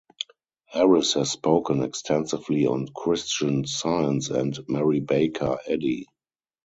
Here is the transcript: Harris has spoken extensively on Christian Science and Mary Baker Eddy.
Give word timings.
Harris 0.65 1.13
has 1.13 1.29
spoken 1.29 1.83
extensively 1.83 2.65
on 2.65 2.87
Christian 2.87 3.67
Science 3.67 4.31
and 4.31 4.57
Mary 4.67 4.99
Baker 4.99 5.59
Eddy. 5.67 6.07